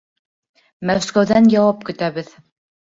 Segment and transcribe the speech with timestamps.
[0.91, 2.37] Мәскәүҙән яуап көтәбеҙ.